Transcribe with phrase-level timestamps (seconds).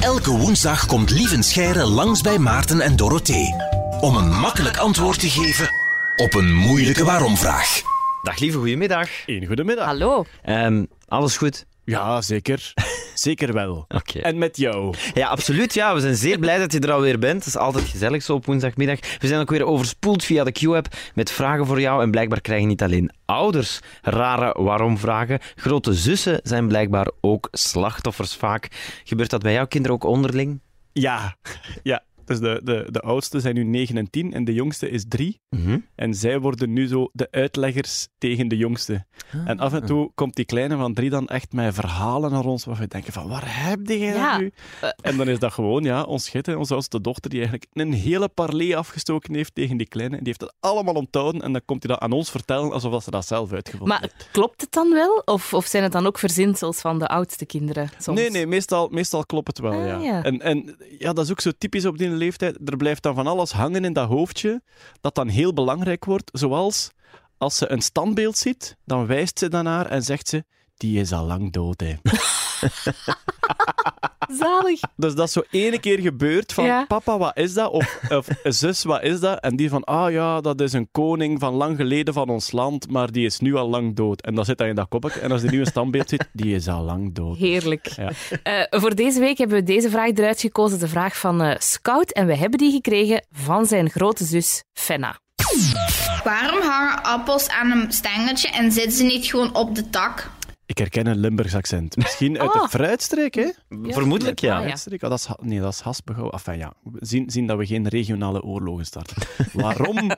[0.00, 3.54] Elke woensdag komt Lieven Scheire langs bij Maarten en Dorothee.
[4.00, 5.68] Om een makkelijk antwoord te geven
[6.16, 7.80] op een moeilijke waarom-vraag.
[8.22, 9.08] Dag lieve, goedemiddag.
[9.26, 9.86] Een goedemiddag.
[9.86, 10.24] Hallo.
[10.42, 11.66] Ehm, alles goed?
[11.86, 12.72] Ja, zeker.
[13.14, 13.86] Zeker wel.
[14.22, 14.94] En met jou.
[15.14, 15.74] Ja, absoluut.
[15.74, 15.94] Ja.
[15.94, 17.38] We zijn zeer blij dat je er alweer bent.
[17.38, 18.98] Het is altijd gezellig zo op woensdagmiddag.
[19.18, 22.02] We zijn ook weer overspoeld via de Q-app met vragen voor jou.
[22.02, 25.38] En blijkbaar krijgen niet alleen ouders rare waarom-vragen.
[25.54, 28.68] Grote zussen zijn blijkbaar ook slachtoffers vaak.
[29.04, 30.60] Gebeurt dat bij jouw kinderen ook onderling?
[30.92, 31.36] Ja.
[31.82, 32.02] Ja.
[32.26, 35.40] Dus de, de, de oudste zijn nu 9 en 10 en de jongste is 3.
[35.50, 35.78] Mhm.
[35.94, 39.04] En zij worden nu zo de uitleggers tegen de jongste.
[39.46, 42.64] En af en toe komt die kleine van 3 dan echt met verhalen naar ons
[42.64, 44.38] waar we denken van, waar heb je dat Ja.
[44.38, 44.52] nu?
[45.00, 48.28] En dan is dat gewoon, ja, ons Gitte, onze oudste dochter, die eigenlijk een hele
[48.28, 50.16] parley afgestoken heeft tegen die kleine.
[50.16, 52.92] En die heeft het allemaal onthouden en dan komt hij dat aan ons vertellen alsof
[52.92, 54.28] dat ze dat zelf uitgevonden Maar heeft.
[54.32, 55.22] klopt het dan wel?
[55.24, 57.88] Of, of zijn het dan ook verzinsels van de oudste kinderen?
[57.98, 58.20] Soms?
[58.20, 59.98] Nee, nee, meestal, meestal klopt het wel, Ah, ja.
[59.98, 60.22] ja.
[60.22, 62.56] En, en ja, dat is ook zo typisch op die leeftijd.
[62.64, 64.62] Er blijft dan van alles hangen in dat hoofdje,
[65.00, 66.30] dat dan heel belangrijk wordt.
[66.32, 66.90] Zoals,
[67.38, 70.44] als ze een standbeeld ziet, dan wijst ze daarnaar en zegt ze,
[70.76, 71.94] die is al lang dood, hè.
[74.28, 74.80] Zalig.
[74.96, 76.84] Dus dat is zo ene keer gebeurd van, Ja.
[76.84, 77.70] papa, wat is dat?
[77.70, 78.26] Of, of
[78.62, 79.40] zus, wat is dat?
[79.40, 82.90] En die van, ah ja, dat is een koning van lang geleden van ons land,
[82.90, 84.22] maar die is nu al lang dood.
[84.22, 85.20] En dan zit dat in dat koppetje.
[85.20, 87.36] En als die nu een standbeeld ziet, die is al lang dood.
[87.36, 87.86] Heerlijk.
[87.86, 88.10] Ja.
[88.42, 90.78] Eh, voor deze week hebben we deze vraag eruit gekozen.
[90.78, 92.12] De vraag van eh, Scout.
[92.12, 95.18] En we hebben die gekregen van zijn grote zus Fenna.
[96.24, 100.30] Waarom hangen appels aan een stengeltje en zitten ze niet gewoon op de tak?
[100.76, 101.96] Ik herken een Limburgs accent.
[101.96, 102.62] Misschien uit Ah.
[102.62, 103.50] de fruitstreek, hè?
[103.68, 104.52] Vermoedelijk ja.
[104.54, 104.64] Ah, ja.
[104.64, 105.02] Fruitstreek?
[105.02, 106.30] Oh, dat is, nee, dat is Haspengouw.
[106.30, 109.16] Enfin ja, we zien, zien dat we geen regionale oorlogen starten.
[109.52, 110.10] waarom,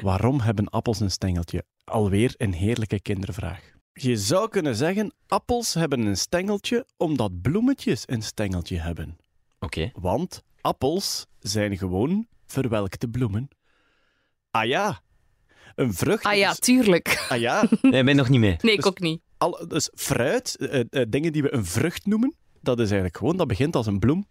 [0.00, 1.64] waarom hebben appels een stengeltje?
[1.84, 3.60] Alweer een heerlijke kindervraag.
[3.92, 9.18] Je zou kunnen zeggen, appels hebben een stengeltje omdat bloemetjes een stengeltje hebben.
[9.58, 9.90] Oké.
[9.94, 13.48] Want appels zijn gewoon verwelkte bloemen.
[14.50, 15.00] Ah ja,
[15.74, 16.24] een vrucht...
[16.24, 17.26] Ah ja, is- tuurlijk.
[17.28, 18.56] Ah ja, Nee, ben nog niet mee.
[18.60, 19.20] Nee, ik ook niet.
[19.68, 23.46] Dus fruit, eh, eh, dingen die we een vrucht noemen, dat is eigenlijk gewoon, dat
[23.46, 24.26] begint als een bloem.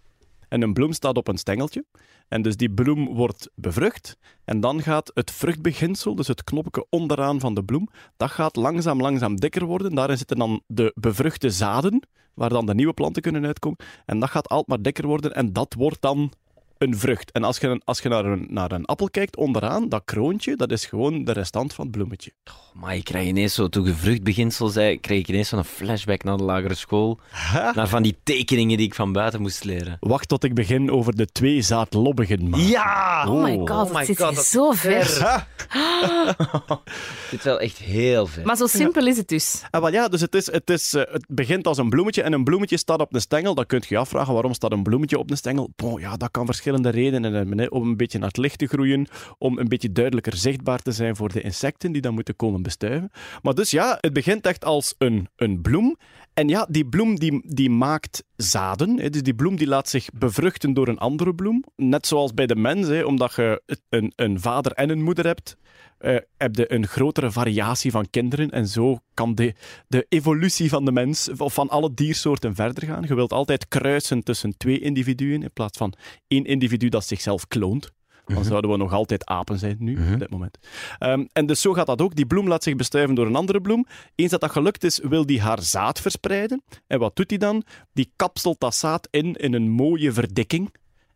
[0.47, 1.85] En een bloem staat op een stengeltje.
[2.27, 4.17] En dus die bloem wordt bevrucht.
[4.43, 9.01] En dan gaat het vruchtbeginsel, dus het knopje onderaan van de bloem, dat gaat langzaam,
[9.01, 9.95] langzaam dikker worden.
[9.95, 13.79] Daarin zitten dan de bevruchte zaden, waar dan de nieuwe planten kunnen uitkomen.
[14.05, 15.33] En dat gaat altijd maar dikker worden.
[15.33, 16.31] En dat wordt dan
[16.77, 17.31] een vrucht.
[17.31, 20.55] En als je, een- als je naar, een, naar een appel kijkt, onderaan, dat kroontje,
[20.55, 22.31] dat is gewoon de restant van het bloemetje.
[22.73, 26.37] Maar ik krijg ineens zo, toen je vruchtbeginsel zei, kreeg ik ineens zo'n flashback naar
[26.37, 27.19] de lagere school.
[27.73, 29.97] Naar van die tekeningen die ik van buiten moest leren.
[29.99, 32.49] Wacht tot ik begin over de twee zaadlobbigen.
[32.49, 32.59] maar.
[32.59, 33.25] Ja!
[33.27, 33.69] Oh my Oh.
[33.69, 35.37] god, Oh my zit God, hier dat- zo ver.
[37.29, 38.45] Het is wel echt heel vet.
[38.45, 39.61] Maar zo simpel is het dus.
[39.71, 42.33] Ah, wel ja, dus het, is, het, is, eh, het begint als een bloemetje en
[42.33, 43.55] een bloemetje staat op een stengel.
[43.55, 45.69] Dan kun je je afvragen waarom staat een bloemetje op een stengel.
[45.75, 46.45] Bon, ja, dat kan
[46.83, 47.71] verschillende redenen.
[47.71, 51.15] Om een beetje naar het licht te groeien, om een beetje duidelijker zichtbaar te zijn
[51.15, 53.11] voor de insecten die dan moeten komen bestuiven.
[53.41, 55.97] Maar dus ja, het begint echt als een, een bloem.
[56.33, 58.99] En ja, die bloem die, die maakt zaden.
[58.99, 59.09] Hè.
[59.09, 61.63] Dus die bloem die laat zich bevruchten door een andere bloem.
[61.75, 65.57] Net zoals bij de mens, hè, omdat je een, een vader en een moeder hebt,
[65.97, 68.50] eh, heb je een grotere variatie van kinderen.
[68.50, 69.53] En zo kan de,
[69.88, 73.03] de evolutie van de mens, of van alle diersoorten, verder gaan.
[73.07, 75.94] Je wilt altijd kruisen tussen twee individuen, in plaats van
[76.28, 77.91] één individu dat zichzelf kloont.
[78.25, 80.57] Dan zouden we nog altijd apen zijn nu, op dit moment.
[81.00, 82.16] Ehm, en dus zo gaat dat ook.
[82.16, 83.85] Die bloem laat zich bestuiven door een andere bloem.
[84.16, 86.63] Eens dat dat gelukt is, wil die haar zaad verspreiden.
[86.88, 87.63] En wat doet die dan?
[87.94, 90.73] Die kapselt dat zaad in in een mooie verdikking.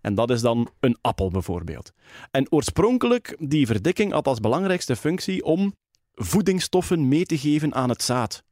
[0.09, 1.91] En dat is dan een appel bijvoorbeeld.
[2.31, 5.73] En oorspronkelijk, die verdikking had als belangrijkste functie om
[6.13, 8.43] voedingsstoffen mee te geven aan het zaad.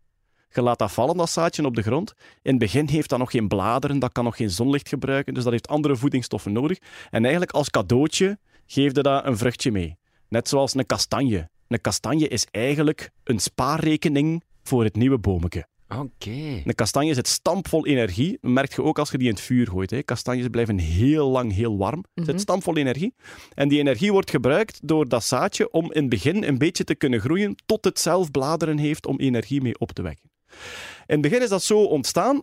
[0.50, 2.14] Je laat dat vallen, dat zaadje, op de grond.
[2.42, 5.44] In het begin heeft dat nog geen bladeren, dat kan nog geen zonlicht gebruiken, dus
[5.44, 6.78] dat heeft andere voedingsstoffen nodig.
[7.10, 9.98] En eigenlijk als cadeautje geef je dat een vruchtje mee.
[10.30, 11.50] Net zoals een kastanje.
[11.68, 15.68] Een kastanje is eigenlijk een spaarrekening voor het nieuwe bometje.
[15.90, 16.62] Oké.
[16.66, 18.38] Een kastanje zit stampvol energie.
[18.42, 19.90] Dat merk je ook als je die in het vuur gooit.
[19.90, 20.04] Hè.
[20.04, 22.04] Kastanjes blijven heel lang heel warm.
[22.14, 23.14] Er zit stampvol energie.
[23.54, 26.96] En die energie wordt gebruikt door dat zaadje om in het begin een beetje te
[26.96, 30.30] kunnen groeien tot het zelf bladeren heeft om energie mee op te wekken.
[31.06, 32.42] In het begin is dat zo ontstaan,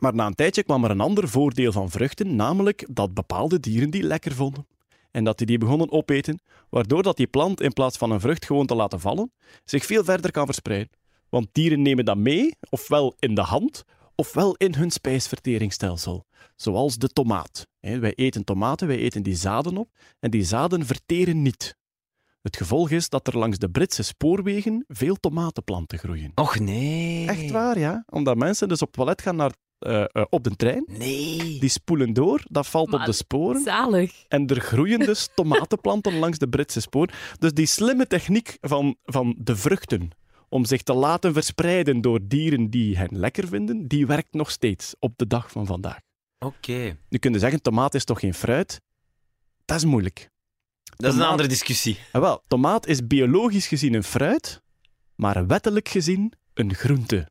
[0.00, 3.90] maar na een tijdje kwam er een ander voordeel van vruchten, namelijk dat bepaalde dieren
[3.90, 4.66] die lekker vonden.
[5.10, 8.44] En dat die die begonnen opeten, waardoor dat die plant in plaats van een vrucht
[8.44, 9.32] gewoon te laten vallen,
[9.64, 10.99] zich veel verder kan verspreiden.
[11.30, 13.84] Want dieren nemen dat mee, ofwel in de hand,
[14.14, 16.24] ofwel in hun spijsverteringsstelsel.
[16.56, 17.66] Zoals de tomaat.
[17.80, 19.88] Hè, Wij eten tomaten, wij eten die zaden op,
[20.20, 21.78] en die zaden verteren niet.
[22.42, 26.32] Het gevolg is dat er langs de Britse spoorwegen veel tomatenplanten groeien.
[26.34, 27.28] Och nee.
[27.28, 28.04] Echt waar, ja.
[28.06, 30.84] Omdat mensen dus op toilet gaan naar eh, eh, op de trein.
[30.86, 31.58] Nee.
[31.58, 33.62] Die spoelen door, dat valt op de sporen.
[33.62, 34.24] Zalig.
[34.28, 37.08] En er groeien dus tomatenplanten langs de Britse spoor.
[37.38, 40.10] Dus die slimme techniek van, van de vruchten
[40.50, 44.94] om zich te laten verspreiden door dieren die hen lekker vinden, die werkt nog steeds
[44.98, 46.00] op de dag van vandaag.
[46.38, 46.96] Oké.
[47.08, 48.80] Nu kun je zeggen, tomaat is toch geen fruit?
[49.64, 50.30] Dat is moeilijk.
[50.96, 51.98] Dat is een andere discussie.
[52.12, 54.62] En wel, tomaat is biologisch gezien een fruit,
[55.14, 57.28] maar wettelijk gezien een groente.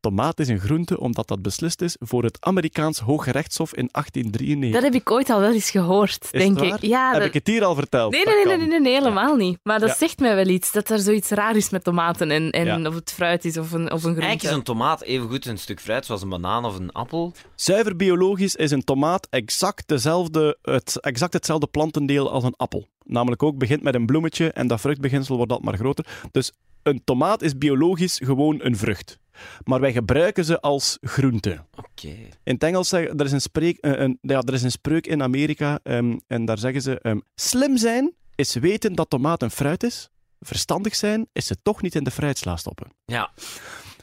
[0.00, 4.72] Tomaat is een groente omdat dat beslist is voor het Amerikaans Hooggerechtshof in 1893.
[4.82, 6.88] Dat heb ik ooit al wel eens gehoord, Is denk het ik.
[6.90, 8.12] Ja, Heb dat- ik het hier al verteld?
[8.12, 9.58] Nee, Dat nee, nee, nee, nee, nee, helemaal niet.
[9.62, 9.94] Maar dat Ja.
[9.94, 12.88] zegt mij wel iets, dat er zoiets raar is met tomaten en, en Ja.
[12.88, 14.20] of het fruit is of een, of een groente.
[14.20, 17.34] Eigenlijk is een tomaat evengoed een stuk fruit zoals een banaan of een appel.
[17.54, 22.86] Zuiver biologisch is een tomaat exact, dezelfde, het, exact hetzelfde plantendeel als een appel.
[23.04, 26.06] Namelijk ook begint met een bloemetje en dat vruchtbeginsel wordt altijd maar groter.
[26.30, 26.52] Dus
[26.82, 29.18] een tomaat is biologisch gewoon een vrucht.
[29.64, 31.64] Maar wij gebruiken ze als groente.
[31.76, 32.08] Oké.
[32.44, 35.06] In het Engels zeggen er is een, spreek, eh, een, ja, er is een spreuk
[35.06, 39.50] in Amerika ehm, en daar zeggen ze: ehm, slim zijn is weten dat tomaat een
[39.50, 40.08] fruit is.
[40.40, 42.92] Verstandig zijn is ze toch niet in de fruitsla stoppen.
[43.04, 43.30] Ja.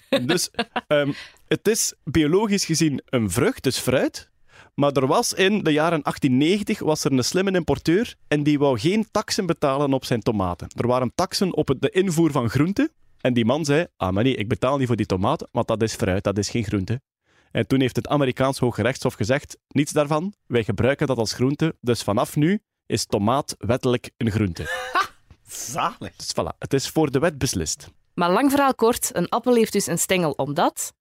[0.26, 0.50] Dus
[0.88, 1.12] ehm,
[1.48, 4.30] het is biologisch gezien een vrucht, dus fruit.
[4.74, 8.80] Maar er was in de jaren 1890 was er een slimme importeur en die wou
[8.80, 10.68] geen taksen betalen op zijn tomaten.
[10.76, 12.92] Er waren taksen op de invoer van groenten.
[13.22, 15.82] En die man zei, ah maar nee, ik betaal niet voor die tomaten, want dat
[15.82, 17.02] is fruit, dat is geen groente.
[17.52, 22.04] En toen heeft het Amerikaans Hooggerechtshof gezegd, niets daarvan, wij gebruiken dat als groente, dus
[22.04, 24.64] vanaf nu is tomaat wettelijk een groente.
[25.48, 26.16] Zalig.
[26.16, 27.88] Dus voilà, het is voor de wet beslist.
[28.14, 30.94] Maar lang verhaal kort, een appel heeft dus een stengel omdat...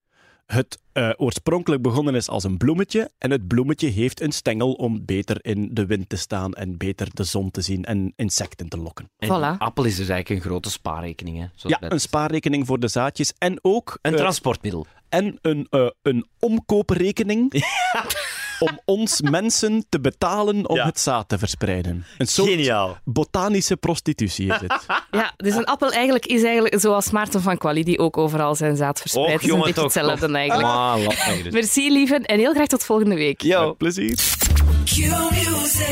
[0.46, 3.10] het eh, oorspronkelijk begonnen is als een bloemetje.
[3.18, 7.08] En het bloemetje heeft een stengel om beter in de wind te staan en beter
[7.14, 9.10] de zon te zien en insecten te lokken.
[9.18, 9.58] En Voilà.
[9.58, 11.38] appel is dus eigenlijk een grote spaarrekening.
[11.38, 14.86] Hè, zoals Ja, een spaarrekening voor de zaadjes en ook een eh, transportmiddel.
[15.08, 17.52] en een, eh, een omkooprekening
[18.58, 20.84] om ons mensen te betalen om Ja.
[20.84, 22.04] het zaad te verspreiden.
[22.18, 22.96] Een soort Geniaal.
[23.04, 24.74] botanische prostitutie is het.
[25.10, 28.76] Ja, dus een appel eigenlijk is eigenlijk zoals Maarten van Quali, die ook overal zijn
[28.76, 29.28] zaad verspreidt.
[29.34, 29.94] Och, Het is een jongen, beetje toch.
[29.94, 30.36] hetzelfde toch.
[30.36, 31.26] eigenlijk.
[31.26, 31.52] Mij dus.
[31.52, 33.42] Merci, lieve, en heel graag tot volgende week.
[33.42, 34.18] Met plezier.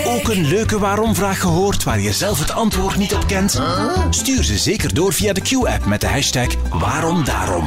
[0.06, 3.61] Ook een leuke waarom-vraag gehoord waar je zelf het antwoord niet op kent?
[4.11, 7.64] Stuur ze zeker door via de Q-app met de hashtag waarom daarom.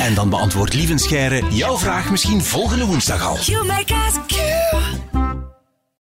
[0.00, 3.36] En dan beantwoordt Lieven Scheire jouw vraag misschien volgende woensdag al.